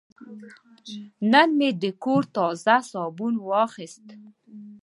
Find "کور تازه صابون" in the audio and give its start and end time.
2.03-3.33